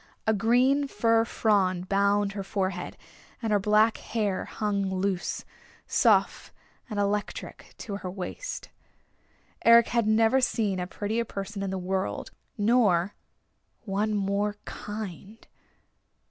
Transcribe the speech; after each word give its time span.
A 0.25 0.33
green 0.33 0.87
fir 0.87 1.25
frond 1.25 1.87
bound 1.87 2.31
her 2.31 2.41
forehead; 2.43 2.97
and 3.39 3.53
her 3.53 3.59
black 3.59 3.97
hair 3.97 4.45
hung 4.45 4.89
loose, 4.91 5.45
soft 5.85 6.51
and 6.89 6.99
electric 6.99 7.75
to 7.77 7.97
her 7.97 8.09
waist. 8.09 8.71
Eric 9.63 9.89
had 9.89 10.07
never 10.07 10.41
seen 10.41 10.79
a 10.79 10.87
prettier 10.87 11.23
person 11.23 11.61
in 11.61 11.69
the 11.69 11.77
world, 11.77 12.31
nor 12.57 13.13
one 13.83 14.15
more 14.15 14.55
kind. 14.65 15.45